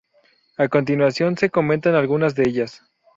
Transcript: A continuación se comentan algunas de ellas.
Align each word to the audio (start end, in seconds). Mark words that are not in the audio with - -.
A 0.57 0.67
continuación 0.67 1.37
se 1.37 1.51
comentan 1.51 1.93
algunas 1.93 2.33
de 2.33 2.49
ellas. 2.49 2.81